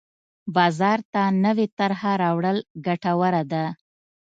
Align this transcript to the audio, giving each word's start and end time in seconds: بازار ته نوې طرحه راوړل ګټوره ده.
بازار 0.55 0.99
ته 1.13 1.21
نوې 1.45 1.67
طرحه 1.79 2.11
راوړل 2.23 2.57
ګټوره 2.85 3.43
ده. 3.51 3.65